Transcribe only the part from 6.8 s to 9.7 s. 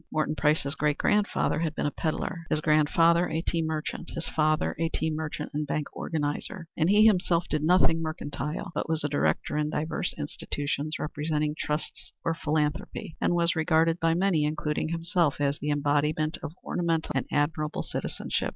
he himself did nothing mercantile, but was a director in